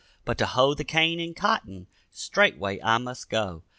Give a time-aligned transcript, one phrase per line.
[0.25, 3.61] But to hoe the cane and cotton, straightway I must go.